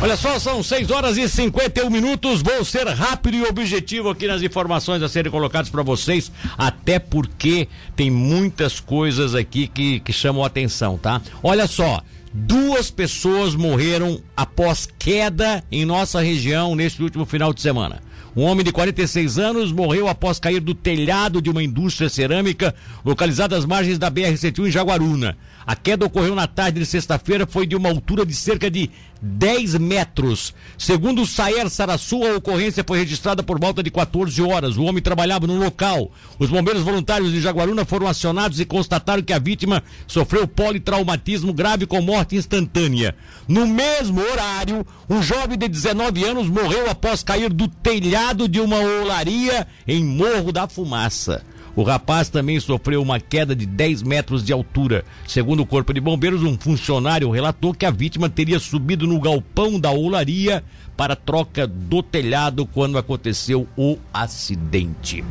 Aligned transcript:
Olha 0.00 0.16
só, 0.16 0.38
são 0.38 0.62
6 0.62 0.92
horas 0.92 1.16
e 1.16 1.28
51 1.28 1.90
minutos. 1.90 2.40
Vou 2.40 2.64
ser 2.64 2.86
rápido 2.86 3.36
e 3.36 3.42
objetivo 3.42 4.08
aqui 4.08 4.28
nas 4.28 4.40
informações 4.42 5.02
a 5.02 5.08
serem 5.08 5.30
colocadas 5.30 5.68
para 5.68 5.82
vocês, 5.82 6.30
até 6.56 7.00
porque 7.00 7.66
tem 7.96 8.08
muitas 8.08 8.78
coisas 8.78 9.34
aqui 9.34 9.66
que, 9.66 9.98
que 9.98 10.12
chamam 10.12 10.44
a 10.44 10.46
atenção, 10.46 10.96
tá? 10.96 11.20
Olha 11.42 11.66
só. 11.66 12.00
Duas 12.32 12.90
pessoas 12.90 13.56
morreram 13.56 14.20
após 14.36 14.86
queda 14.98 15.64
em 15.72 15.84
nossa 15.84 16.20
região 16.20 16.76
neste 16.76 17.02
último 17.02 17.24
final 17.24 17.52
de 17.52 17.60
semana. 17.60 18.00
Um 18.36 18.44
homem 18.44 18.64
de 18.64 18.70
46 18.70 19.38
anos 19.38 19.72
morreu 19.72 20.06
após 20.06 20.38
cair 20.38 20.60
do 20.60 20.74
telhado 20.74 21.42
de 21.42 21.50
uma 21.50 21.62
indústria 21.62 22.08
cerâmica 22.08 22.72
localizada 23.04 23.56
às 23.56 23.64
margens 23.64 23.98
da 23.98 24.10
BR-101 24.10 24.68
em 24.68 24.70
Jaguaruna. 24.70 25.36
A 25.66 25.74
queda 25.74 26.06
ocorreu 26.06 26.34
na 26.34 26.46
tarde 26.46 26.78
de 26.78 26.86
sexta-feira, 26.86 27.46
foi 27.46 27.66
de 27.66 27.74
uma 27.74 27.88
altura 27.88 28.24
de 28.24 28.34
cerca 28.34 28.70
de 28.70 28.90
10 29.20 29.74
metros. 29.78 30.54
Segundo 30.76 31.22
o 31.22 31.26
Saer 31.26 31.68
Sarassu, 31.68 32.24
a 32.24 32.36
ocorrência 32.36 32.84
foi 32.86 32.98
registrada 32.98 33.42
por 33.42 33.58
volta 33.58 33.82
de 33.82 33.90
14 33.90 34.40
horas. 34.42 34.76
O 34.76 34.84
homem 34.84 35.02
trabalhava 35.02 35.46
no 35.46 35.58
local. 35.58 36.10
Os 36.38 36.48
bombeiros 36.48 36.82
voluntários 36.82 37.32
de 37.32 37.40
Jaguaruna 37.40 37.84
foram 37.84 38.06
acionados 38.06 38.60
e 38.60 38.64
constataram 38.64 39.22
que 39.22 39.32
a 39.32 39.38
vítima 39.38 39.82
sofreu 40.06 40.46
politraumatismo 40.46 41.52
grave 41.52 41.86
com 41.86 42.00
morte 42.00 42.36
instantânea. 42.36 43.14
No 43.46 43.66
mesmo 43.66 44.20
horário, 44.20 44.86
um 45.08 45.22
jovem 45.22 45.58
de 45.58 45.68
19 45.68 46.24
anos 46.24 46.48
morreu 46.48 46.88
após 46.90 47.22
cair 47.22 47.52
do 47.52 47.68
telhado 47.68 48.48
de 48.48 48.60
uma 48.60 48.78
olaria 48.78 49.66
em 49.86 50.04
Morro 50.04 50.52
da 50.52 50.68
Fumaça. 50.68 51.42
O 51.78 51.84
rapaz 51.84 52.28
também 52.28 52.58
sofreu 52.58 53.00
uma 53.00 53.20
queda 53.20 53.54
de 53.54 53.64
10 53.64 54.02
metros 54.02 54.42
de 54.42 54.52
altura. 54.52 55.04
Segundo 55.28 55.60
o 55.60 55.66
Corpo 55.66 55.94
de 55.94 56.00
Bombeiros, 56.00 56.42
um 56.42 56.58
funcionário 56.58 57.30
relatou 57.30 57.72
que 57.72 57.86
a 57.86 57.90
vítima 57.92 58.28
teria 58.28 58.58
subido 58.58 59.06
no 59.06 59.20
galpão 59.20 59.78
da 59.78 59.92
olaria 59.92 60.64
para 60.96 61.14
troca 61.14 61.68
do 61.68 62.02
telhado 62.02 62.66
quando 62.66 62.98
aconteceu 62.98 63.68
o 63.76 63.96
acidente. 64.12 65.22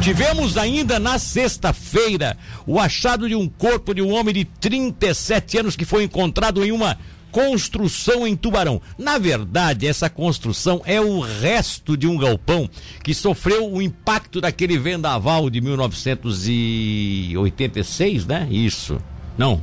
Tivemos 0.00 0.56
ainda 0.56 0.98
na 0.98 1.16
sexta-feira 1.16 2.36
o 2.66 2.80
achado 2.80 3.28
de 3.28 3.36
um 3.36 3.48
corpo 3.48 3.94
de 3.94 4.02
um 4.02 4.12
homem 4.12 4.34
de 4.34 4.44
37 4.44 5.58
anos 5.58 5.76
que 5.76 5.84
foi 5.84 6.02
encontrado 6.02 6.64
em 6.64 6.72
uma 6.72 6.98
construção 7.34 8.24
em 8.24 8.36
Tubarão. 8.36 8.80
Na 8.96 9.18
verdade, 9.18 9.88
essa 9.88 10.08
construção 10.08 10.80
é 10.84 11.00
o 11.00 11.18
resto 11.18 11.96
de 11.96 12.06
um 12.06 12.16
galpão 12.16 12.70
que 13.02 13.12
sofreu 13.12 13.72
o 13.72 13.82
impacto 13.82 14.40
daquele 14.40 14.78
vendaval 14.78 15.50
de 15.50 15.60
1986, 15.60 18.24
né? 18.24 18.46
Isso. 18.48 19.00
Não, 19.36 19.60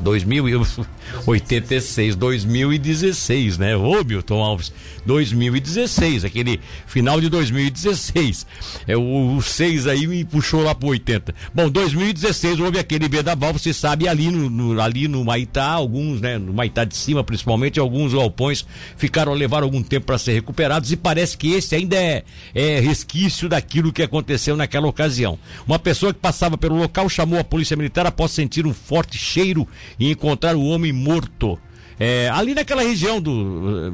2086, 0.00 2.16
2016, 2.16 3.58
né? 3.58 3.76
Ô, 3.76 4.02
Milton 4.04 4.42
Alves, 4.42 4.72
2016, 5.04 6.24
aquele 6.24 6.58
final 6.86 7.20
de 7.20 7.28
2016. 7.28 8.46
É, 8.86 8.96
o, 8.96 9.36
o 9.36 9.42
6 9.42 9.86
aí 9.86 10.06
me 10.06 10.24
puxou 10.24 10.62
lá 10.62 10.74
pro 10.74 10.88
80. 10.88 11.34
Bom, 11.54 11.68
2016 11.68 12.58
houve 12.60 12.78
aquele 12.78 13.06
vendaval, 13.08 13.52
você 13.52 13.72
sabe, 13.72 14.08
ali 14.08 14.30
no, 14.30 14.48
no, 14.50 14.80
ali 14.80 15.08
no 15.08 15.24
Maitá, 15.24 15.66
alguns, 15.66 16.20
né? 16.20 16.38
No 16.38 16.52
Maitá 16.52 16.84
de 16.84 16.96
cima, 16.96 17.24
principalmente, 17.24 17.80
alguns 17.80 18.14
galpões 18.14 18.64
ficaram, 18.96 19.34
levaram 19.34 19.64
algum 19.64 19.82
tempo 19.82 20.06
para 20.06 20.18
ser 20.18 20.32
recuperados 20.32 20.92
e 20.92 20.96
parece 20.96 21.36
que 21.36 21.52
esse 21.52 21.74
ainda 21.74 21.96
é, 21.96 22.22
é 22.54 22.80
resquício 22.80 23.48
daquilo 23.48 23.92
que 23.92 24.02
aconteceu 24.02 24.56
naquela 24.56 24.86
ocasião. 24.86 25.38
Uma 25.66 25.78
pessoa 25.78 26.12
que 26.12 26.20
passava 26.20 26.56
pelo 26.56 26.76
local 26.76 27.08
chamou 27.08 27.38
a 27.38 27.44
polícia 27.44 27.76
militar 27.76 28.06
após 28.06 28.30
sentir 28.30 28.66
um 28.66 28.74
forte 28.74 29.18
cheiro 29.26 29.66
e 29.98 30.10
encontrar 30.10 30.56
o 30.56 30.64
homem 30.64 30.92
morto. 30.92 31.58
É, 31.98 32.28
ali 32.28 32.54
naquela 32.54 32.82
região 32.82 33.20
do 33.22 33.30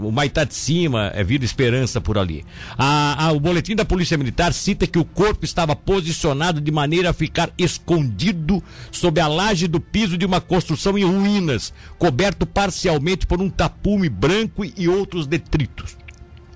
o 0.05 0.11
Maitá 0.11 0.43
de 0.43 0.55
Cima, 0.55 1.13
é 1.15 1.23
Vida 1.23 1.45
Esperança 1.45 2.01
por 2.01 2.19
ali. 2.19 2.45
A, 2.77 3.27
a, 3.27 3.33
o 3.33 3.39
boletim 3.39 3.77
da 3.77 3.85
Polícia 3.85 4.19
Militar 4.19 4.53
cita 4.53 4.89
que 4.89 4.99
o 4.99 5.05
corpo 5.05 5.45
estava 5.45 5.77
posicionado 5.77 6.61
de 6.61 6.73
maneira 6.73 7.11
a 7.11 7.15
ficar 7.15 7.51
escondido 7.57 8.63
sob 8.91 9.21
a 9.21 9.29
laje 9.29 9.69
do 9.69 9.81
piso 9.81 10.19
de 10.19 10.27
uma 10.27 10.41
construção 10.41 10.99
em 10.99 11.05
ruínas, 11.05 11.73
coberto 11.97 12.45
parcialmente 12.45 13.25
por 13.25 13.41
um 13.41 13.49
tapume 13.49 14.09
branco 14.09 14.65
e 14.65 14.89
outros 14.89 15.27
detritos. 15.27 15.97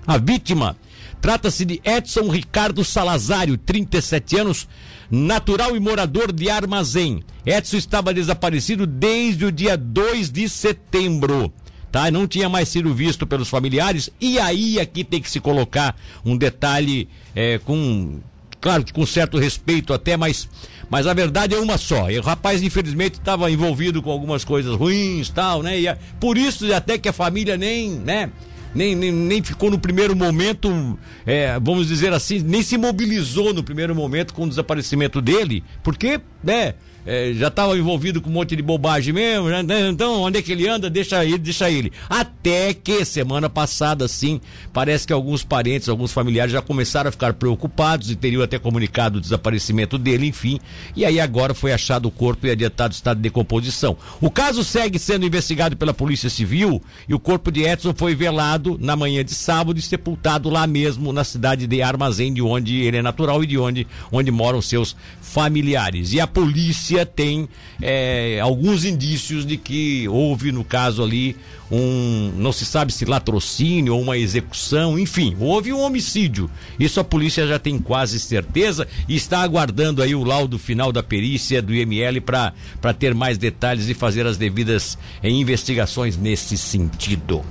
A 0.05 0.17
vítima 0.17 0.75
trata-se 1.21 1.65
de 1.65 1.81
Edson 1.83 2.29
Ricardo 2.29 2.83
Salazário, 2.83 3.57
37 3.57 4.37
anos, 4.37 4.67
natural 5.09 5.75
e 5.75 5.79
morador 5.79 6.31
de 6.31 6.49
Armazém. 6.49 7.23
Edson 7.47 7.77
estava 7.77 8.13
desaparecido 8.13 8.85
desde 8.85 9.45
o 9.45 9.51
dia 9.51 9.77
2 9.77 10.29
de 10.29 10.49
setembro. 10.49 11.53
Tá? 11.89 12.11
Não 12.11 12.27
tinha 12.27 12.49
mais 12.49 12.67
sido 12.67 12.93
visto 12.93 13.25
pelos 13.25 13.47
familiares. 13.47 14.09
E 14.19 14.37
aí 14.37 14.81
aqui 14.81 15.01
tem 15.01 15.21
que 15.21 15.31
se 15.31 15.39
colocar 15.39 15.95
um 16.25 16.35
detalhe 16.35 17.07
é, 17.33 17.57
com. 17.59 18.19
Claro 18.59 18.83
que 18.83 18.91
com 18.91 19.05
certo 19.05 19.37
respeito 19.37 19.93
até, 19.93 20.17
mas, 20.17 20.49
mas 20.89 21.07
a 21.07 21.13
verdade 21.13 21.55
é 21.55 21.59
uma 21.59 21.77
só. 21.77 22.11
E 22.11 22.19
o 22.19 22.21
rapaz, 22.21 22.61
infelizmente, 22.61 23.13
estava 23.13 23.49
envolvido 23.49 24.01
com 24.01 24.11
algumas 24.11 24.43
coisas 24.43 24.75
ruins 24.75 25.29
tal, 25.29 25.63
né? 25.63 25.79
E 25.79 25.95
por 26.19 26.37
isso 26.37 26.71
até 26.73 26.97
que 26.97 27.07
a 27.07 27.13
família 27.13 27.55
nem, 27.55 27.91
né? 27.91 28.29
nem, 28.75 28.95
nem, 28.95 29.11
nem 29.11 29.43
ficou 29.43 29.71
no 29.71 29.79
primeiro 29.79 30.15
momento, 30.15 30.99
é, 31.25 31.59
vamos 31.59 31.87
dizer 31.87 32.11
assim, 32.13 32.39
nem 32.39 32.61
se 32.61 32.77
mobilizou 32.77 33.53
no 33.53 33.63
primeiro 33.63 33.95
momento 33.95 34.33
com 34.33 34.43
o 34.43 34.49
desaparecimento 34.49 35.21
dele, 35.21 35.63
porque, 35.81 36.19
né? 36.43 36.75
É, 37.07 37.31
já 37.33 37.47
estava 37.47 37.77
envolvido 37.77 38.21
com 38.21 38.29
um 38.29 38.33
monte 38.33 38.53
de 38.53 38.61
bobagem 38.61 39.13
mesmo, 39.13 39.47
né? 39.47 39.63
então 39.89 40.23
onde 40.23 40.39
é 40.39 40.41
que 40.41 40.51
ele 40.51 40.67
anda, 40.67 40.89
deixa 40.89 41.23
ele, 41.23 41.37
deixa 41.37 41.71
ele. 41.71 41.89
Até 42.09 42.73
que 42.73 43.05
semana 43.05 43.49
passada, 43.49 44.05
sim, 44.09 44.41
parece 44.73 45.07
que 45.07 45.13
alguns 45.13 45.41
parentes, 45.41 45.87
alguns 45.87 46.11
familiares 46.11 46.51
já 46.51 46.61
começaram 46.61 47.07
a 47.07 47.11
ficar 47.11 47.33
preocupados 47.33 48.11
e 48.11 48.15
teriam 48.15 48.43
até 48.43 48.59
comunicado 48.59 49.19
o 49.19 49.21
desaparecimento 49.21 49.97
dele, 49.97 50.27
enfim. 50.27 50.59
E 50.97 51.05
aí 51.05 51.17
agora 51.17 51.53
foi 51.53 51.71
achado 51.71 52.07
o 52.07 52.11
corpo 52.11 52.45
e 52.45 52.51
adiantado 52.51 52.93
estado 52.93 53.17
de 53.17 53.23
decomposição. 53.23 53.95
O 54.19 54.29
caso 54.29 54.61
segue 54.61 54.99
sendo 54.99 55.25
investigado 55.25 55.77
pela 55.77 55.93
Polícia 55.93 56.29
Civil 56.29 56.81
e 57.07 57.13
o 57.13 57.19
corpo 57.19 57.49
de 57.49 57.63
Edson 57.63 57.93
foi 57.95 58.15
velado 58.15 58.77
na 58.81 58.97
manhã 58.97 59.23
de 59.23 59.33
sábado 59.33 59.79
e 59.79 59.81
sepultado 59.81 60.49
lá 60.49 60.67
mesmo 60.67 61.13
na 61.13 61.23
cidade 61.23 61.67
de 61.67 61.81
Armazém, 61.81 62.33
de 62.33 62.41
onde 62.41 62.81
ele 62.81 62.97
é 62.97 63.01
natural 63.01 63.41
e 63.45 63.47
de 63.47 63.57
onde, 63.57 63.87
onde 64.11 64.29
moram 64.29 64.61
seus 64.61 64.93
familiares. 65.21 66.11
E 66.11 66.19
a 66.19 66.27
polícia 66.27 66.96
tem 67.05 67.47
é, 67.81 68.39
alguns 68.41 68.85
indícios 68.85 69.45
de 69.45 69.57
que 69.57 70.07
houve, 70.07 70.51
no 70.51 70.63
caso 70.63 71.03
ali, 71.03 71.35
um. 71.71 72.31
não 72.37 72.51
se 72.51 72.65
sabe 72.65 72.91
se 72.93 73.05
latrocínio 73.05 73.95
ou 73.95 74.01
uma 74.01 74.17
execução, 74.17 74.97
enfim, 74.97 75.35
houve 75.39 75.73
um 75.73 75.81
homicídio. 75.81 76.49
Isso 76.79 76.99
a 76.99 77.03
polícia 77.03 77.47
já 77.47 77.59
tem 77.59 77.77
quase 77.77 78.19
certeza 78.19 78.87
e 79.07 79.15
está 79.15 79.41
aguardando 79.41 80.01
aí 80.01 80.15
o 80.15 80.23
laudo 80.23 80.57
final 80.57 80.91
da 80.91 81.03
perícia 81.03 81.61
do 81.61 81.73
IML 81.73 82.21
para 82.21 82.93
ter 82.97 83.13
mais 83.13 83.37
detalhes 83.37 83.89
e 83.89 83.93
fazer 83.93 84.25
as 84.25 84.37
devidas 84.37 84.97
é, 85.21 85.29
investigações 85.29 86.17
nesse 86.17 86.57
sentido. 86.57 87.43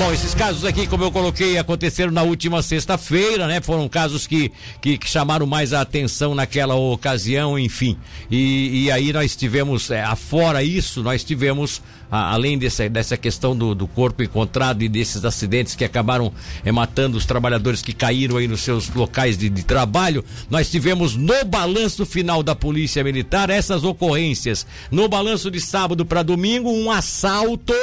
Bom, 0.00 0.14
esses 0.14 0.34
casos 0.34 0.64
aqui, 0.64 0.86
como 0.86 1.04
eu 1.04 1.12
coloquei, 1.12 1.58
aconteceram 1.58 2.10
na 2.10 2.22
última 2.22 2.62
sexta-feira, 2.62 3.46
né? 3.46 3.60
Foram 3.60 3.86
casos 3.86 4.26
que, 4.26 4.50
que, 4.80 4.96
que, 4.96 5.06
chamaram 5.06 5.46
mais 5.46 5.74
a 5.74 5.82
atenção 5.82 6.34
naquela 6.34 6.74
ocasião, 6.74 7.58
enfim. 7.58 7.98
E, 8.30 8.84
e 8.84 8.90
aí 8.90 9.12
nós 9.12 9.36
tivemos, 9.36 9.90
é, 9.90 10.02
afora 10.02 10.62
isso, 10.62 11.02
nós 11.02 11.22
tivemos 11.22 11.82
além 12.10 12.58
dessa, 12.58 12.88
dessa 12.88 13.16
questão 13.16 13.56
do, 13.56 13.74
do 13.74 13.86
corpo 13.86 14.22
encontrado 14.22 14.82
e 14.82 14.88
desses 14.88 15.24
acidentes 15.24 15.74
que 15.74 15.84
acabaram 15.84 16.32
é, 16.64 16.72
matando 16.72 17.16
os 17.16 17.24
trabalhadores 17.24 17.82
que 17.82 17.92
caíram 17.92 18.36
aí 18.36 18.48
nos 18.48 18.60
seus 18.60 18.88
locais 18.90 19.38
de, 19.38 19.48
de 19.48 19.62
trabalho, 19.62 20.24
nós 20.48 20.70
tivemos 20.70 21.16
no 21.16 21.44
balanço 21.44 22.04
final 22.04 22.42
da 22.42 22.54
Polícia 22.54 23.04
Militar 23.04 23.50
essas 23.50 23.84
ocorrências. 23.84 24.66
No 24.90 25.08
balanço 25.08 25.50
de 25.50 25.60
sábado 25.60 26.04
para 26.04 26.22
domingo, 26.22 26.70
um 26.70 26.90
assalto 26.90 27.74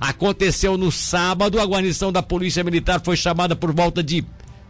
aconteceu 0.00 0.76
no 0.76 0.90
sábado. 0.90 1.60
A 1.60 1.64
guarnição 1.64 2.12
da 2.12 2.22
Polícia 2.22 2.64
Militar 2.64 3.00
foi 3.04 3.16
chamada 3.16 3.54
por 3.54 3.72
volta 3.72 4.02
de 4.02 4.24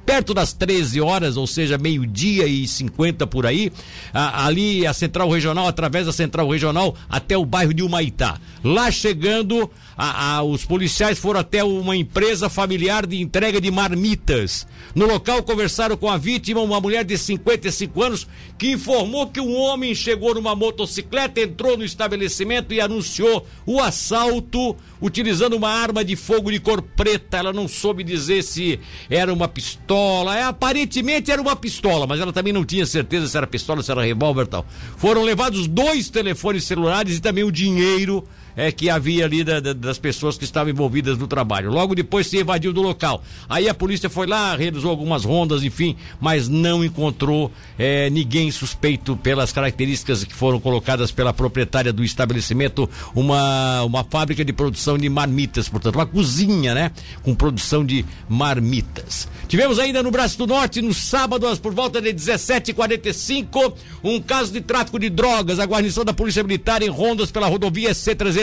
perto 0.07 0.33
das 0.33 0.53
13 0.53 1.01
horas, 1.01 1.37
ou 1.37 1.49
seja, 1.49 1.77
meio-dia 1.77 2.47
e 2.47 2.67
50 2.67 3.27
por 3.27 3.45
aí, 3.45 3.73
a, 4.15 4.47
ali 4.47 4.87
a 4.87 4.93
Central 4.93 5.29
Regional, 5.29 5.67
através 5.67 6.07
da 6.07 6.13
Central 6.13 6.49
Regional, 6.49 6.95
até 7.09 7.37
o 7.37 7.45
bairro 7.45 7.75
de 7.75 7.83
Humaitá. 7.83 8.41
Lá 8.63 8.89
chegando, 8.91 9.69
a, 9.97 10.37
a, 10.37 10.43
os 10.45 10.65
policiais 10.65 11.19
foram 11.19 11.41
até 11.41 11.65
uma 11.65 11.97
empresa 11.97 12.49
familiar 12.49 13.05
de 13.05 13.21
entrega 13.21 13.61
de 13.61 13.71
marmitas. 13.71 14.67
No 14.95 15.07
local 15.07 15.43
conversaram 15.43 15.97
com 15.97 16.09
a 16.09 16.17
vítima, 16.17 16.61
uma 16.61 16.81
mulher 16.81 17.05
de 17.05 17.19
55 17.19 18.03
anos, 18.03 18.29
que 18.57 18.71
informou 18.73 19.27
que 19.27 19.41
um 19.41 19.57
homem 19.57 19.93
chegou 19.95 20.35
numa 20.35 20.55
motocicleta, 20.55 21.41
entrou 21.41 21.77
no 21.77 21.85
estabelecimento 21.85 22.73
e 22.73 22.81
anunciou 22.81 23.45
o 23.67 23.81
assalto 23.81 24.77
utilizando 25.03 25.57
uma 25.57 25.71
arma 25.71 26.05
de 26.05 26.15
fogo 26.15 26.53
de 26.53 26.61
cor 26.61 26.81
preta. 26.81 27.39
Ela 27.39 27.53
não 27.53 27.67
soube 27.67 28.05
dizer 28.05 28.43
se 28.43 28.79
era 29.11 29.33
uma 29.33 29.49
pistola. 29.49 29.96
É, 30.35 30.43
aparentemente 30.43 31.31
era 31.31 31.41
uma 31.41 31.57
pistola, 31.57 32.07
mas 32.07 32.21
ela 32.21 32.33
também 32.33 32.53
não 32.53 32.65
tinha 32.65 32.85
certeza 32.87 33.29
se 33.29 33.37
era 33.37 33.47
pistola, 33.47 33.83
se 33.83 33.91
era 33.91 34.03
revólver 34.03 34.43
e 34.43 34.47
tal. 34.47 34.67
Foram 34.97 35.23
levados 35.23 35.67
dois 35.67 36.09
telefones 36.09 36.65
celulares 36.65 37.19
e 37.19 37.21
também 37.21 37.45
o 37.45 37.51
dinheiro 37.51 38.25
é, 38.57 38.73
que 38.73 38.89
havia 38.89 39.27
ali 39.27 39.45
da, 39.45 39.61
da, 39.61 39.73
das 39.73 39.99
pessoas 39.99 40.39
que 40.39 40.45
estavam 40.45 40.73
envolvidas 40.73 41.19
no 41.19 41.27
trabalho. 41.27 41.71
Logo 41.71 41.95
depois 41.95 42.27
se 42.27 42.39
evadiu 42.39 42.73
do 42.73 42.81
local. 42.81 43.23
Aí 43.49 43.69
a 43.69 43.75
polícia 43.75 44.09
foi 44.09 44.27
lá, 44.27 44.57
realizou 44.57 44.91
algumas 44.91 45.25
rondas, 45.25 45.63
enfim, 45.63 45.97
mas 46.21 46.49
não 46.49 46.85
encontrou 46.85 47.53
é, 47.79 48.09
ninguém 48.09 48.51
suspeito 48.51 49.17
pelas 49.17 49.53
características 49.53 50.25
que 50.25 50.35
foram 50.35 50.59
colocadas 50.59 51.11
pela 51.11 51.33
proprietária 51.33 51.93
do 51.93 52.03
estabelecimento, 52.03 52.89
uma, 53.15 53.83
uma 53.83 54.03
fábrica 54.05 54.45
de 54.45 54.53
produção 54.53 54.97
de 54.97 55.09
marmitas, 55.09 55.69
portanto, 55.69 55.97
uma 55.97 56.07
cozinha, 56.07 56.75
né? 56.75 56.91
Com 57.23 57.35
produção 57.35 57.85
de 57.85 58.05
marmitas. 58.29 59.29
Tivemos 59.49 59.79
ainda 59.79 60.03
no 60.03 60.11
Braço 60.11 60.39
do 60.39 60.47
Norte, 60.47 60.81
no 60.81 60.95
sábado, 60.95 61.47
por 61.59 61.73
volta 61.73 62.01
de 62.01 62.13
17h45, 62.13 63.75
um 64.03 64.21
caso 64.21 64.53
de 64.53 64.61
tráfico 64.61 64.99
de 64.99 65.11
drogas. 65.11 65.61
A 65.61 65.67
guarnição 65.67 66.05
da 66.05 66.13
Polícia 66.13 66.43
Militar 66.43 66.83
em 66.83 66.89
rondas 66.89 67.31
pela 67.31 67.47
rodovia 67.47 67.95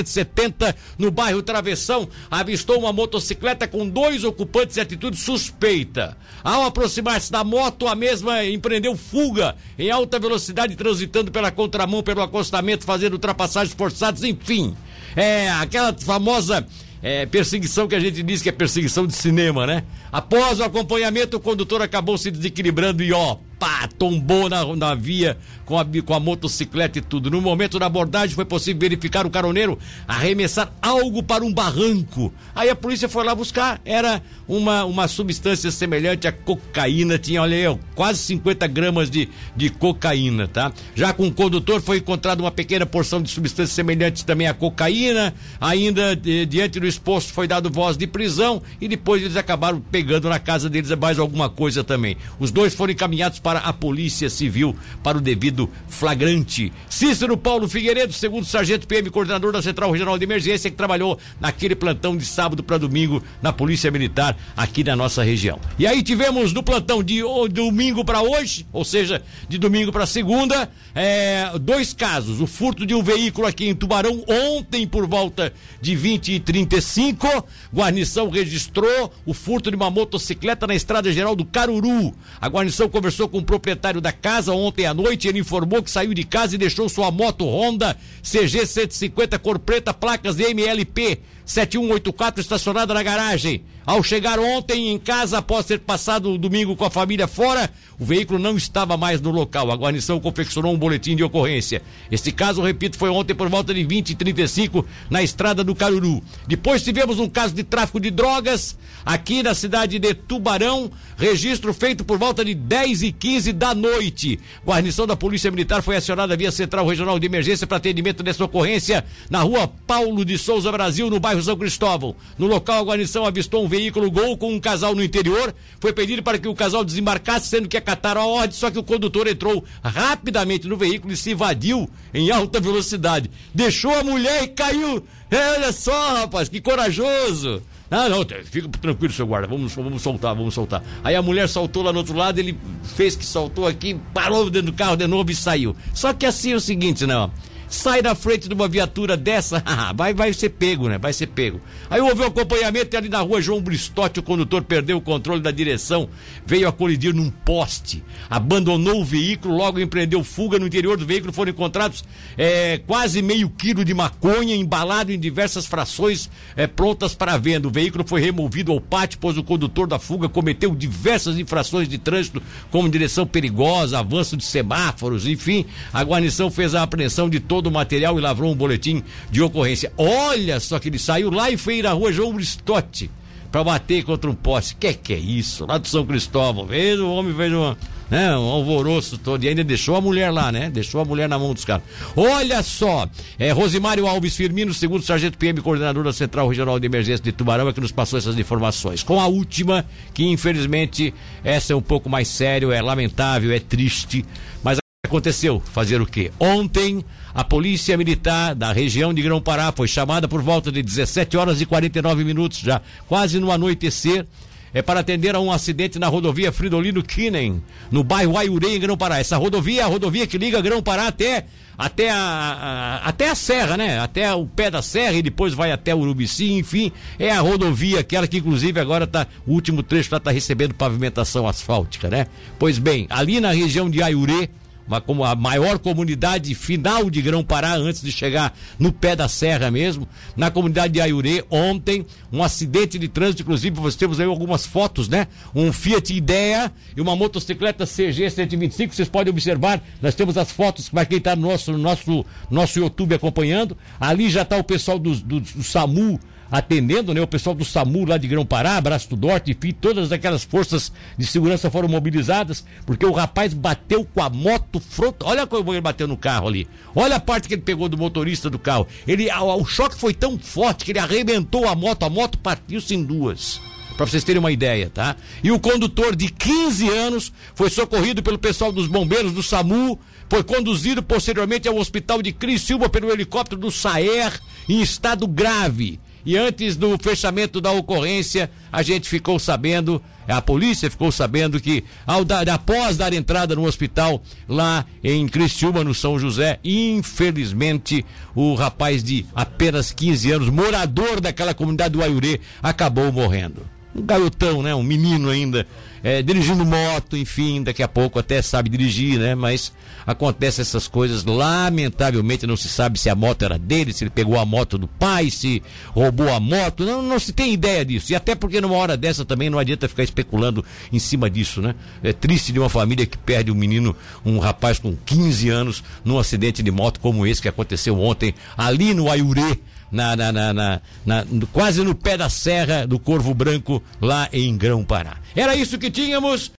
C-370, 0.10 0.76
no 0.98 1.12
bairro 1.12 1.42
Travessão, 1.42 2.08
avistou 2.30 2.80
uma 2.80 2.94
motocicleta 2.94 3.68
com 3.68 3.88
dois 3.88 4.24
ocupantes 4.24 4.78
em 4.78 4.82
atitude 4.82 5.18
suspeita. 5.18 6.18
Ao 6.44 6.64
aproximar-se 6.66 7.32
da 7.32 7.44
moto, 7.44 7.88
a 7.88 7.96
mesma 7.96 8.44
empreendeu 8.46 8.96
fuga 8.96 9.56
em 9.78 9.90
alta 9.90 10.20
velocidade, 10.20 10.76
transitando 10.76 11.32
pela 11.32 11.52
contramão, 11.52 12.04
pelo 12.04 12.22
acostamento, 12.22 12.86
fazendo 12.86 13.14
ultrapassagens 13.14 13.76
forçadas, 13.76 14.24
enfim. 14.24 14.76
É 15.16 15.50
aquela 15.52 15.94
famosa 15.94 16.66
é, 17.04 17.26
perseguição 17.26 17.88
que 17.88 17.96
a 17.96 18.00
gente 18.00 18.24
diz 18.24 18.42
que 18.42 18.50
é 18.50 18.52
perseguição 18.52 19.06
de 19.06 19.14
cinema, 19.14 19.68
né? 19.68 19.84
Após 20.12 20.60
o 20.60 20.64
acompanhamento, 20.64 21.36
o 21.36 21.40
condutor 21.40 21.82
acabou 21.82 22.18
se 22.18 22.32
desequilibrando 22.32 23.04
e 23.04 23.12
ó, 23.12 23.38
pá, 23.64 23.88
tombou 23.98 24.50
na, 24.50 24.76
na 24.76 24.94
via 24.94 25.38
com 25.66 25.80
a, 25.80 25.86
com 26.06 26.14
a 26.14 26.20
motocicleta 26.20 27.00
e 27.00 27.02
tudo. 27.02 27.32
No 27.32 27.40
momento 27.40 27.80
da 27.80 27.86
abordagem 27.86 28.36
foi 28.36 28.44
possível 28.44 28.82
verificar 28.82 29.26
o 29.26 29.30
caroneiro 29.30 29.80
arremessar 30.06 30.74
algo 30.82 31.24
para 31.24 31.46
um 31.46 31.54
barranco. 31.54 32.34
Aí 32.54 32.70
a 32.70 32.76
polícia 32.76 33.08
foi 33.08 33.24
lá 33.24 33.34
buscar, 33.34 33.80
era 33.86 34.22
uma, 34.50 34.84
uma 34.84 35.08
substância 35.08 35.72
semelhante 35.72 36.28
à 36.28 36.32
cocaína, 36.34 37.18
tinha, 37.18 37.42
olha 37.42 37.56
aí, 37.56 37.80
quase 37.96 38.20
50 38.20 38.68
gramas 38.68 39.10
de, 39.10 39.30
de 39.56 39.70
cocaína, 39.70 40.46
tá? 40.46 40.74
Já 40.94 41.14
com 41.14 41.28
o 41.28 41.32
condutor 41.32 41.82
foi 41.82 42.00
encontrada 42.00 42.44
uma 42.44 42.52
pequena 42.52 42.86
porção 42.86 43.22
de 43.22 43.30
substâncias 43.30 43.72
semelhantes 43.72 44.24
também 44.24 44.48
à 44.48 44.54
cocaína, 44.54 45.34
ainda 45.62 46.18
de, 46.18 46.46
diante 46.46 46.82
do 46.82 46.86
exposto 46.86 47.32
foi 47.32 47.48
dado 47.48 47.72
voz 47.72 47.96
de 47.96 48.08
prisão 48.08 48.62
e 48.82 48.90
depois 48.90 49.22
eles 49.22 49.38
acabaram 49.38 49.80
pegando 49.80 50.28
na 50.28 50.40
casa 50.40 50.70
deles 50.70 50.92
mais 50.92 51.18
alguma 51.18 51.50
coisa 51.50 51.82
também. 51.82 52.18
Os 52.38 52.52
dois 52.52 52.74
foram 52.74 52.92
encaminhados 52.92 53.40
para 53.40 53.53
a 53.60 53.74
Polícia 53.74 54.30
Civil 54.30 54.76
para 55.02 55.18
o 55.18 55.22
devido 55.22 55.70
flagrante. 55.88 56.72
Cícero 56.90 57.38
Paulo 57.38 57.68
Figueiredo, 57.68 58.14
segundo 58.14 58.46
sargento 58.46 58.88
PM, 58.88 59.10
coordenador 59.10 59.52
da 59.52 59.62
Central 59.62 59.92
Regional 59.92 60.18
de 60.18 60.24
Emergência, 60.24 60.70
que 60.70 60.78
trabalhou 60.78 61.20
naquele 61.40 61.76
plantão 61.76 62.16
de 62.16 62.26
sábado 62.26 62.64
para 62.64 62.78
domingo 62.78 63.24
na 63.42 63.54
Polícia 63.54 63.92
Militar 63.92 64.38
aqui 64.56 64.84
da 64.84 64.96
nossa 64.96 65.24
região. 65.24 65.60
E 65.78 65.86
aí 65.86 66.02
tivemos 66.02 66.54
no 66.54 66.64
plantão 66.64 67.04
de 67.04 67.22
domingo 67.52 68.06
para 68.06 68.22
hoje, 68.22 68.66
ou 68.72 68.84
seja, 68.86 69.22
de 69.48 69.58
domingo 69.58 69.92
para 69.92 70.06
segunda, 70.06 70.70
é, 70.96 71.52
dois 71.60 71.94
casos. 71.94 72.42
O 72.42 72.48
furto 72.48 72.86
de 72.86 72.94
um 72.94 73.04
veículo 73.04 73.48
aqui 73.48 73.68
em 73.68 73.76
Tubarão 73.76 74.24
ontem 74.28 74.88
por 74.88 75.08
volta 75.08 75.54
de 75.82 75.96
20 75.96 76.34
e 76.34 76.40
35. 76.40 77.28
Guarnição 77.74 78.30
registrou 78.30 79.12
o 79.26 79.34
furto 79.34 79.70
de 79.70 79.76
uma 79.76 79.90
motocicleta 79.90 80.66
na 80.66 80.76
estrada 80.76 81.12
geral 81.12 81.36
do 81.36 81.46
Caruru. 81.46 82.14
A 82.40 82.48
guarnição 82.48 82.88
conversou 82.90 83.28
com 83.28 83.43
o 83.44 83.46
proprietário 83.46 84.02
da 84.02 84.12
casa 84.12 84.54
ontem 84.54 84.86
à 84.86 84.94
noite. 84.94 85.28
Ele 85.28 85.40
informou 85.40 85.84
que 85.84 85.92
saiu 85.92 86.14
de 86.14 86.24
casa 86.24 86.56
e 86.56 86.58
deixou 86.58 86.90
sua 86.90 87.12
moto 87.12 87.46
Honda 87.46 87.96
CG 88.24 88.66
150 88.66 89.38
cor 89.38 89.60
preta, 89.60 89.94
placas 89.94 90.36
de 90.36 90.44
MLP 90.44 91.20
7184 91.46 92.42
estacionada 92.42 92.94
na 92.94 93.04
garagem. 93.04 93.64
Ao 93.86 94.02
chegar 94.02 94.40
ontem 94.40 94.92
em 94.92 94.98
casa, 94.98 95.40
após 95.40 95.66
ter 95.66 95.80
passado 95.80 96.32
o 96.32 96.38
domingo 96.38 96.74
com 96.74 96.86
a 96.86 96.90
família 96.90 97.28
fora, 97.28 97.70
o 98.00 98.06
veículo 98.06 98.40
não 98.40 98.56
estava 98.56 98.96
mais 98.96 99.20
no 99.20 99.30
local. 99.30 99.70
A 99.70 99.76
guarnição 99.76 100.22
confeccionou 100.22 100.74
um 100.74 100.78
boletim 100.78 101.18
de 101.18 101.24
ocorrência. 101.24 101.82
Este 102.10 102.32
caso, 102.32 102.62
repito, 102.62 102.98
foi 102.98 103.10
ontem 103.10 103.36
por 103.36 103.50
volta 103.50 103.74
de 103.74 103.84
20 103.84 104.12
e 104.12 104.16
35 104.16 104.86
na 105.10 105.22
estrada 105.22 105.66
do 105.66 105.76
Caruru. 105.76 106.24
Depois 106.48 106.82
tivemos 106.82 107.20
um 107.20 107.28
caso 107.28 107.54
de 107.54 107.64
tráfico 107.64 108.00
de 108.00 108.10
drogas 108.10 108.78
aqui 109.06 109.44
na 109.44 109.54
cidade 109.54 110.00
de 110.00 110.14
Tubarão, 110.14 110.90
registro 111.18 111.74
feito 111.74 112.06
por 112.06 112.18
volta 112.18 112.46
de 112.46 112.56
10 112.56 113.04
e 113.04 113.12
15 113.24 113.54
da 113.54 113.74
noite. 113.74 114.38
Guarnição 114.66 115.08
da 115.08 115.16
Polícia 115.16 115.50
Militar 115.50 115.82
foi 115.82 115.96
acionada 115.96 116.36
via 116.36 116.52
Central 116.52 116.86
Regional 116.86 117.18
de 117.18 117.26
Emergência 117.26 117.66
para 117.66 117.78
atendimento 117.78 118.22
dessa 118.22 118.44
ocorrência 118.44 119.06
na 119.30 119.40
rua 119.40 119.66
Paulo 119.88 120.26
de 120.26 120.38
Souza 120.38 120.70
Brasil, 120.70 121.10
no 121.10 121.22
bairro 121.22 121.42
São 121.42 121.56
Cristóvão. 121.56 122.18
No 122.38 122.48
local, 122.48 122.82
a 122.82 122.84
guarnição 122.84 123.26
avistou 123.26 123.64
um 123.64 123.68
veículo 123.70 124.12
Gol 124.12 124.36
com 124.36 124.54
um 124.54 124.60
casal 124.60 124.94
no 124.94 125.02
interior. 125.02 125.56
Foi 125.80 125.94
pedido 125.94 126.22
para 126.22 126.38
que 126.38 126.50
o 126.50 126.54
casal 126.54 126.84
desembarcasse, 126.84 127.48
sendo 127.48 127.70
que 127.70 127.78
acataram 127.78 128.20
a 128.20 128.26
ordem, 128.26 128.58
só 128.58 128.70
que 128.70 128.78
o 128.78 128.84
condutor 128.84 129.26
entrou 129.26 129.64
rapidamente 129.82 130.68
no 130.68 130.76
veículo 130.76 131.14
e 131.14 131.16
se 131.16 131.32
invadiu 131.32 131.90
em 132.14 132.30
alta 132.30 132.60
velocidade. 132.60 133.32
Deixou 133.56 133.98
a 133.98 134.04
mulher 134.04 134.44
e 134.44 134.48
caiu. 134.50 135.02
É, 135.32 135.52
olha 135.52 135.72
só, 135.72 136.16
rapaz, 136.16 136.50
que 136.50 136.60
corajoso. 136.60 137.62
Ah, 137.94 138.10
não, 138.10 138.26
fica 138.46 138.68
tranquilo, 138.70 139.14
seu 139.14 139.28
guarda, 139.28 139.48
vamos, 139.48 139.76
vamos 139.76 140.02
soltar, 140.02 140.34
vamos 140.36 140.56
soltar. 140.56 140.82
Aí 141.04 141.16
a 141.16 141.22
mulher 141.22 141.48
soltou 141.48 141.84
lá 141.84 141.94
no 141.94 142.00
outro 142.00 142.16
lado, 142.16 142.40
ele 142.40 142.58
fez 142.96 143.16
que 143.16 143.24
soltou 143.24 143.68
aqui, 143.68 143.96
parou 144.12 144.50
dentro 144.50 144.72
do 144.72 144.74
carro 144.76 144.96
de 144.96 145.06
novo 145.06 145.30
e 145.30 145.36
saiu. 145.36 145.76
Só 145.94 146.12
que 146.12 146.26
assim 146.26 146.54
é 146.54 146.56
o 146.56 146.60
seguinte, 146.60 147.06
não 147.06 147.32
sai 147.74 148.02
da 148.04 148.14
frente 148.14 148.48
de 148.48 148.54
uma 148.54 148.68
viatura 148.68 149.18
dessa, 149.18 149.64
vai, 149.96 150.14
vai 150.14 150.32
ser 150.32 150.50
pego, 150.50 150.88
né? 150.88 150.98
Vai 150.98 151.12
ser 151.12 151.28
pego. 151.28 151.60
Aí 151.90 152.00
houve 152.00 152.22
um 152.22 152.28
acompanhamento 152.28 152.96
ali 152.96 153.10
na 153.10 153.20
rua 153.20 153.42
João 153.42 153.62
Bristotti, 153.62 154.20
o 154.20 154.24
condutor 154.24 154.62
perdeu 154.64 154.98
o 154.98 155.02
controle 155.02 155.42
da 155.42 155.50
direção, 155.50 156.08
veio 156.46 156.68
a 156.68 156.72
colidir 156.72 157.14
num 157.14 157.32
poste, 157.32 158.04
abandonou 158.30 159.02
o 159.02 159.06
veículo, 159.06 159.58
logo 159.58 159.80
empreendeu 159.80 160.24
fuga 160.24 160.60
no 160.60 160.68
interior 160.68 160.98
do 160.98 161.06
veículo, 161.06 161.34
foram 161.34 161.52
encontrados 161.52 162.04
é, 162.38 162.78
quase 162.86 163.22
meio 163.22 163.50
quilo 163.50 163.84
de 163.84 163.94
maconha 163.94 164.56
embalado 164.56 165.12
em 165.12 165.20
diversas 165.20 165.66
frações 165.66 166.30
é, 166.56 166.68
prontas 166.68 167.16
para 167.16 167.38
venda. 167.38 167.68
O 167.68 167.72
veículo 167.72 168.06
foi 168.08 168.22
removido 168.22 168.72
ao 168.72 168.80
pátio, 168.80 169.18
pois 169.20 169.38
o 169.38 169.44
condutor 169.44 169.88
da 169.88 169.98
fuga 169.98 170.30
cometeu 170.30 170.76
diversas 170.76 171.40
infrações 171.40 171.90
de 171.90 171.98
trânsito, 171.98 172.42
como 172.70 172.88
direção 172.88 173.26
perigosa, 173.26 174.00
avanço 174.00 174.38
de 174.38 174.44
semáforos, 174.44 175.26
enfim, 175.26 175.66
a 175.92 176.04
guarnição 176.04 176.52
fez 176.52 176.76
a 176.76 176.84
apreensão 176.84 177.30
de 177.30 177.40
todo 177.40 177.63
todo 177.64 177.68
o 177.68 177.72
material 177.72 178.18
e 178.20 178.22
lavrou 178.22 178.52
um 178.52 178.56
boletim 178.56 179.02
de 179.32 179.42
ocorrência. 179.42 179.92
Olha 179.98 180.60
só 180.60 180.78
que 180.78 180.90
ele 180.90 181.00
saiu 181.00 181.32
lá 181.32 181.50
e 181.50 181.56
foi 181.56 181.82
na 181.82 181.94
rua 181.94 182.12
João 182.12 182.34
Bristotti 182.34 183.10
para 183.50 183.64
bater 183.64 184.04
contra 184.04 184.30
um 184.30 184.36
poste. 184.36 184.76
Que 184.76 184.94
que 184.94 185.14
é 185.14 185.18
isso? 185.18 185.66
Lá 185.66 185.78
do 185.78 185.88
São 185.88 186.06
Cristóvão. 186.06 186.66
Veja, 186.66 187.04
o 187.04 187.14
homem 187.14 187.34
fez 187.34 187.54
uma, 187.54 187.78
né, 188.10 188.36
um 188.36 188.50
alvoroço 188.50 189.18
todo 189.18 189.44
e 189.44 189.48
ainda 189.48 189.64
deixou 189.64 189.96
a 189.96 190.02
mulher 190.02 190.32
lá, 190.32 190.52
né? 190.52 190.70
Deixou 190.70 191.00
a 191.00 191.06
mulher 191.06 191.30
na 191.30 191.40
mão 191.40 191.54
dos 191.54 191.64
caras. 191.64 191.84
Olha 192.18 192.62
só, 192.64 193.08
é 193.40 193.52
Rosimário 193.52 194.08
Alves 194.08 194.36
Firmino, 194.36 194.74
segundo 194.74 195.04
sargento 195.04 195.38
PM, 195.38 195.62
coordenador 195.62 196.04
da 196.04 196.12
Central 196.12 196.50
Regional 196.50 196.80
de 196.80 196.86
Emergência 196.86 197.24
de 197.24 197.32
Tubarão, 197.32 197.70
é 197.70 197.74
que 197.74 197.80
nos 197.80 197.92
passou 197.92 198.20
essas 198.20 198.38
informações. 198.38 199.04
Com 199.04 199.22
a 199.22 199.28
última, 199.28 199.86
que 200.14 200.26
infelizmente 200.26 201.14
essa 201.44 201.72
é 201.72 201.76
um 201.76 201.82
pouco 201.82 202.10
mais 202.10 202.28
sério, 202.28 202.72
é 202.72 202.82
lamentável, 202.82 203.52
é 203.52 203.60
triste, 203.60 204.26
mas 204.64 204.83
aconteceu? 205.14 205.62
Fazer 205.72 206.02
o 206.02 206.08
quê? 206.08 206.32
Ontem, 206.40 207.06
a 207.34 207.44
Polícia 207.44 207.96
Militar 207.96 208.56
da 208.56 208.74
região 208.74 209.14
de 209.14 209.22
Grão-Pará 209.22 209.72
foi 209.72 209.88
chamada 209.88 210.28
por 210.28 210.42
volta 210.42 210.72
de 210.72 210.82
17 210.82 211.38
horas 211.38 211.62
e 211.62 211.66
49 211.68 212.24
minutos, 212.24 212.60
já 212.60 212.82
quase 213.08 213.40
no 213.40 213.52
anoitecer, 213.52 214.26
é 214.74 214.82
para 214.82 215.02
atender 215.02 215.36
a 215.36 215.40
um 215.40 215.52
acidente 215.52 216.00
na 216.00 216.08
rodovia 216.08 216.52
Fridolino 216.52 217.04
Kinen, 217.04 217.62
no 217.92 218.04
bairro 218.04 218.36
Aiurê, 218.36 218.76
em 218.76 218.80
Grão-Pará. 218.80 219.20
Essa 219.20 219.38
rodovia 219.38 219.82
é 219.82 219.84
a 219.84 219.88
rodovia 219.88 220.26
que 220.26 220.36
liga 220.36 220.60
Grão-Pará 220.62 221.08
até 221.08 221.46
até 221.78 222.12
a, 222.12 222.18
a, 222.18 222.98
até 223.10 223.30
a 223.30 223.36
serra, 223.36 223.78
né? 223.78 224.00
Até 224.00 224.34
o 224.34 224.46
pé 224.46 224.70
da 224.70 224.82
serra 224.82 225.14
e 225.14 225.22
depois 225.22 225.54
vai 225.54 225.72
até 225.72 225.94
Urubici, 225.94 226.54
enfim, 226.54 226.92
é 227.18 227.32
a 227.32 227.40
rodovia 227.40 228.00
aquela 228.00 228.28
que 228.28 228.38
inclusive 228.38 228.80
agora 228.80 229.08
tá 229.08 229.28
o 229.46 229.54
último 229.54 229.82
trecho 229.82 230.10
lá 230.12 230.20
tá 230.20 230.32
recebendo 230.32 230.74
pavimentação 230.74 231.48
asfáltica, 231.48 232.10
né? 232.10 232.28
Pois 232.58 232.78
bem, 232.78 233.08
ali 233.10 233.40
na 233.40 233.52
região 233.52 233.90
de 233.90 234.04
Aiurê, 234.04 234.50
uma, 234.88 235.02
como 235.02 235.24
a 235.24 235.36
maior 235.36 235.80
comunidade 235.80 236.54
final 236.56 237.10
de 237.10 237.22
Grão-Pará, 237.22 237.76
antes 237.76 238.02
de 238.02 238.12
chegar 238.12 238.54
no 238.78 238.92
pé 238.92 239.16
da 239.16 239.28
serra 239.28 239.72
mesmo, 239.72 240.08
na 240.36 240.52
comunidade 240.52 240.94
de 240.94 241.02
Aiurê, 241.02 241.44
ontem, 241.50 242.06
um 242.32 242.44
acidente 242.44 243.00
de 243.00 243.08
trânsito, 243.08 243.44
inclusive 243.44 243.80
nós 243.80 243.96
temos 243.96 244.20
aí 244.20 244.26
algumas 244.26 244.66
fotos, 244.66 245.08
né? 245.08 245.28
Um 245.54 245.72
Fiat 245.72 246.14
Idea 246.14 246.72
e 246.96 247.02
uma 247.02 247.16
motocicleta 247.16 247.86
CG 247.86 248.30
125, 248.30 248.94
vocês 248.94 249.10
podem 249.10 249.32
observar, 249.32 249.82
nós 250.02 250.16
temos 250.16 250.38
as 250.38 250.52
fotos 250.52 250.90
para 250.90 251.06
quem 251.06 251.18
está 251.18 251.36
no 251.36 251.48
nosso, 251.50 251.78
nosso, 251.78 252.26
nosso 252.50 252.80
YouTube 252.80 253.16
acompanhando, 253.16 253.78
ali 254.00 254.30
já 254.30 254.42
está 254.42 254.58
o 254.58 254.64
pessoal 254.64 255.00
do, 255.00 255.16
do, 255.16 255.40
do 255.40 255.64
SAMU, 255.64 256.20
atendendo, 256.54 257.16
né? 257.16 257.22
O 257.22 257.26
pessoal 257.26 257.56
do 257.56 257.66
SAMU 257.66 258.06
lá 258.06 258.16
de 258.16 258.28
Grão 258.28 258.46
Pará, 258.46 258.80
Braço 258.80 259.10
do 259.10 259.28
Norte, 259.28 259.50
enfim, 259.50 259.72
todas 259.72 260.12
aquelas 260.12 260.44
forças 260.44 260.92
de 261.18 261.26
segurança 261.26 261.72
foram 261.72 261.90
mobilizadas, 261.90 262.64
porque 262.86 263.04
o 263.08 263.12
rapaz 263.12 263.56
bateu 263.56 264.06
com 264.06 264.22
a 264.22 264.30
moto 264.30 264.80
frontal. 264.80 265.30
Olha 265.30 265.48
como 265.48 265.74
ele 265.74 265.82
bateu 265.82 266.08
no 266.08 266.16
carro 266.16 266.48
ali. 266.48 266.68
Olha 266.94 267.16
a 267.16 267.20
parte 267.20 267.48
que 267.48 267.56
ele 267.56 267.64
pegou 267.64 267.90
do 267.90 267.98
motorista 267.98 268.52
do 268.52 268.60
carro. 268.60 268.88
Ele, 269.08 269.28
o 269.34 269.66
choque 269.66 269.98
foi 269.98 270.14
tão 270.14 270.38
forte 270.38 270.86
que 270.86 270.92
ele 270.92 271.00
arrebentou 271.00 271.68
a 271.68 271.74
moto, 271.74 272.04
a 272.04 272.10
moto 272.10 272.38
partiu-se 272.38 272.94
em 272.94 273.04
duas. 273.04 273.60
Para 273.98 274.06
vocês 274.06 274.24
terem 274.24 274.40
uma 274.40 274.52
ideia, 274.52 274.92
tá? 274.92 275.16
E 275.44 275.52
o 275.52 275.60
condutor 275.60 276.16
de 276.16 276.30
15 276.30 276.88
anos 276.88 277.34
foi 277.56 277.72
socorrido 277.72 278.22
pelo 278.22 278.38
pessoal 278.38 278.72
dos 278.72 278.86
bombeiros 278.86 279.32
do 279.32 279.42
SAMU, 279.42 280.00
foi 280.30 280.44
conduzido 280.44 281.02
posteriormente 281.02 281.68
ao 281.68 281.78
hospital 281.78 282.22
de 282.22 282.32
Criciúma 282.32 282.90
pelo 282.90 283.12
helicóptero 283.12 283.60
do 283.60 283.72
SAER 283.72 284.40
em 284.70 284.82
estado 284.82 285.28
grave. 285.28 286.00
E 286.26 286.38
antes 286.38 286.76
do 286.76 286.98
fechamento 286.98 287.60
da 287.60 287.72
ocorrência, 287.72 288.50
a 288.72 288.82
gente 288.82 289.10
ficou 289.10 289.38
sabendo, 289.38 290.02
a 290.28 290.42
polícia 290.42 290.90
ficou 290.90 291.12
sabendo 291.12 291.60
que 291.60 291.84
ao 292.08 292.24
dar, 292.24 292.48
após 292.50 292.96
dar 292.96 293.14
entrada 293.14 293.56
no 293.56 293.66
hospital 293.66 294.24
lá 294.48 294.86
em 295.04 295.28
Criciúma, 295.28 295.84
no 295.84 295.94
São 295.94 296.18
José, 296.18 296.60
infelizmente 296.64 298.06
o 298.34 298.56
rapaz 298.56 299.04
de 299.04 299.26
apenas 299.36 299.92
15 299.92 300.32
anos, 300.32 300.50
morador 300.50 301.20
daquela 301.20 301.54
comunidade 301.54 301.94
do 301.94 302.02
Aiurê, 302.02 302.40
acabou 302.62 303.12
morrendo 303.12 303.74
um 303.96 304.02
garotão, 304.02 304.64
né? 304.64 304.74
Um 304.74 304.84
menino 304.84 305.30
ainda, 305.30 305.68
é, 306.04 306.22
dirigindo 306.22 306.66
moto, 306.66 307.16
enfim, 307.16 307.64
daqui 307.64 307.82
a 307.82 307.88
pouco 307.88 308.20
até 308.20 308.42
sabe 308.42 308.70
dirigir, 308.70 309.18
né? 309.18 309.34
Mas 309.34 309.72
acontece 310.06 310.60
essas 310.60 310.88
coisas, 310.88 311.24
lamentavelmente 311.24 312.46
não 312.46 312.58
se 312.58 312.68
sabe 312.68 313.00
se 313.00 313.10
a 313.10 313.16
moto 313.16 313.44
era 313.44 313.58
dele, 313.58 313.94
se 313.94 314.04
ele 314.04 314.12
pegou 314.12 314.38
a 314.38 314.46
moto 314.46 314.78
do 314.78 314.88
pai, 314.88 315.32
se 315.32 315.64
roubou 315.92 316.32
a 316.32 316.40
moto, 316.40 316.84
não, 316.84 317.02
não 317.02 317.18
se 317.18 317.32
tem 317.32 317.54
ideia 317.54 317.86
disso. 317.86 318.12
E 318.12 318.16
até 318.16 318.36
porque 318.36 318.60
numa 318.60 318.76
hora 318.76 318.98
dessa 318.98 319.24
também 319.24 319.50
não 319.50 319.58
adianta 319.58 319.88
ficar 319.88 320.04
especulando 320.04 320.64
em 320.92 321.00
cima 321.00 321.30
disso, 321.30 321.62
né? 321.62 321.74
É 322.04 322.12
triste 322.12 322.52
de 322.52 322.60
uma 322.60 322.70
família 322.70 323.06
que 323.06 323.18
perde 323.18 323.50
um 323.50 323.56
menino, 323.56 323.96
um 324.26 324.40
rapaz 324.40 324.78
com 324.78 324.96
15 325.06 325.50
anos, 325.50 325.84
num 326.04 326.20
acidente 326.20 326.62
de 326.62 326.72
moto 326.72 327.00
como 327.00 327.26
esse 327.26 327.42
que 327.42 327.48
aconteceu 327.48 327.98
ontem 327.98 328.36
ali 328.58 328.94
no 328.94 329.10
Aiurê 329.10 329.58
na, 329.94 330.16
na, 330.16 330.32
na, 330.32 330.82
na, 331.06 331.26
quase 331.52 331.84
no 331.84 331.94
pé 331.94 332.18
da 332.18 332.28
serra 332.30 332.88
do 332.88 332.98
Corvo 332.98 333.34
Branco, 333.34 333.82
lá 334.02 334.28
em 334.34 334.58
Grão 334.58 334.84
Pará. 334.84 335.18
Era 335.36 335.56
isso 335.56 335.78
que 335.78 335.92
tínhamos. 335.92 336.52